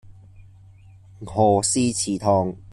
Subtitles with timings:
[1.23, 2.55] 何氏祠堂